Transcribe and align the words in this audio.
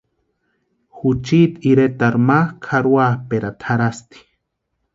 Juchiti 0.99 1.69
iretarhu 1.71 2.21
mákʼu 2.29 2.65
jarhoapʼerata 2.71 3.65
jarhasti. 3.71 4.27